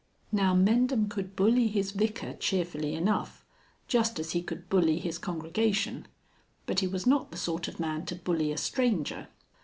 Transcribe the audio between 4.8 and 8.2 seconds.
his congregation; but he was not the sort of man to